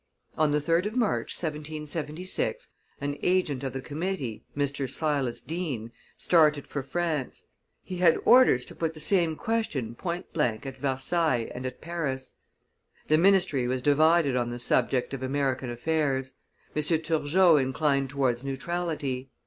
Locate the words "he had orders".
7.83-8.65